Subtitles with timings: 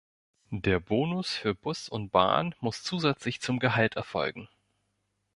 [0.55, 4.49] Der Bonus für Bus und Bahn muss zusätzlich zum Gehalt erfolgen.